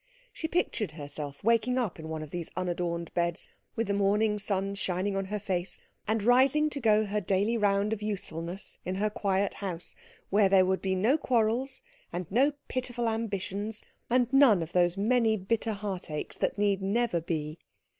She 0.33 0.47
pictured 0.47 0.93
herself 0.93 1.43
waking 1.43 1.77
up 1.77 1.99
in 1.99 2.09
one 2.09 2.23
of 2.23 2.31
those 2.31 2.49
unadorned 2.57 3.13
beds 3.13 3.47
with 3.75 3.85
the 3.85 3.93
morning 3.93 4.39
sun 4.39 4.73
shining 4.73 5.15
on 5.15 5.25
her 5.25 5.37
face, 5.37 5.79
and 6.07 6.23
rising 6.23 6.71
to 6.71 6.79
go 6.79 7.05
her 7.05 7.21
daily 7.21 7.55
round 7.55 7.93
of 7.93 8.01
usefulness 8.01 8.79
in 8.83 8.95
her 8.95 9.11
quiet 9.11 9.53
house, 9.53 9.95
where 10.31 10.49
there 10.49 10.65
would 10.65 10.81
be 10.81 10.95
no 10.95 11.19
quarrels, 11.19 11.83
and 12.11 12.25
no 12.31 12.53
pitiful 12.67 13.07
ambitions, 13.07 13.83
and 14.09 14.33
none 14.33 14.63
of 14.63 14.73
those 14.73 14.97
many 14.97 15.37
bitter 15.37 15.73
heartaches 15.73 16.35
that 16.35 16.57
need 16.57 16.81
never 16.81 17.21
be. 17.21 17.59